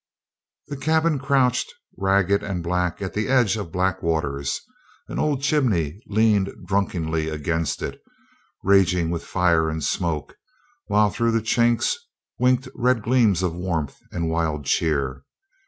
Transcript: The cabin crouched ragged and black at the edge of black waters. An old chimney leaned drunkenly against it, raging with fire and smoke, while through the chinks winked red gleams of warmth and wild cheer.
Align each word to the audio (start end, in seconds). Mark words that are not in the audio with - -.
The 0.69 0.77
cabin 0.77 1.19
crouched 1.19 1.71
ragged 1.95 2.41
and 2.41 2.63
black 2.63 3.03
at 3.03 3.13
the 3.13 3.27
edge 3.27 3.55
of 3.55 3.71
black 3.71 4.01
waters. 4.01 4.59
An 5.07 5.19
old 5.19 5.43
chimney 5.43 6.01
leaned 6.07 6.49
drunkenly 6.65 7.29
against 7.29 7.83
it, 7.83 8.01
raging 8.63 9.11
with 9.11 9.23
fire 9.23 9.69
and 9.69 9.83
smoke, 9.83 10.37
while 10.87 11.11
through 11.11 11.33
the 11.33 11.39
chinks 11.43 11.97
winked 12.39 12.67
red 12.73 13.03
gleams 13.03 13.43
of 13.43 13.53
warmth 13.53 13.99
and 14.11 14.27
wild 14.27 14.65
cheer. 14.65 15.23